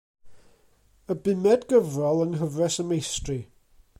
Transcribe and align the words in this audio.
Y 1.11 1.15
bumed 1.25 1.67
gyfrol 1.73 2.25
yng 2.25 2.35
Nghyfres 2.39 2.81
y 2.85 2.87
Meistri. 2.93 3.39